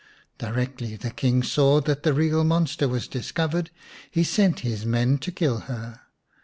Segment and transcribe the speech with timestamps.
[0.39, 3.69] Directly the King saw that the real monster was discovered
[4.09, 6.01] he sent his men to kill her.